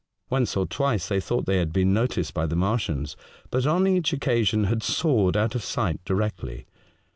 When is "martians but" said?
2.55-3.67